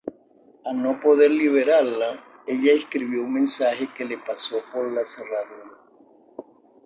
Al 0.69 0.81
no 0.81 0.99
poder 0.99 1.29
liberarla, 1.29 2.41
ella 2.47 2.71
escribió 2.73 3.21
un 3.21 3.33
mensaje 3.33 3.87
que 3.95 4.03
le 4.03 4.17
pasó 4.17 4.59
por 4.73 4.91
la 4.91 5.05
cerradura. 5.05 5.77